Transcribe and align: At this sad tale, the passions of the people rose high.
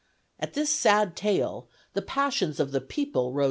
At 0.39 0.55
this 0.55 0.71
sad 0.71 1.15
tale, 1.15 1.69
the 1.93 2.01
passions 2.01 2.59
of 2.59 2.71
the 2.71 2.81
people 2.81 3.33
rose 3.33 3.35
high. 3.35 3.39